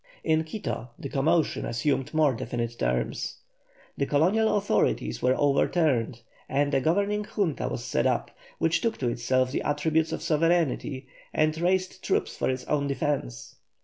[0.23, 3.37] In Quito the commotion assumed more definite forms.
[3.95, 9.09] The colonial authorities were overturned and a governing Junta was set up, which took to
[9.09, 13.57] itself the attributes of sovereignty and raised troops for its own defence.